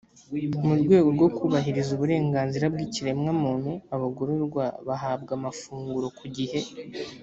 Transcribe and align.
mu 0.67 0.73
rwego 0.81 1.07
rwo 1.15 1.27
kubahiriza 1.37 1.89
uburenganzira 1.93 2.65
bw’ikiremwamuntu 2.73 3.71
abagororwa 3.95 4.63
bahabwa 4.87 5.31
amafunguro 5.39 6.07
ku 6.17 6.25
gihe 6.35 6.59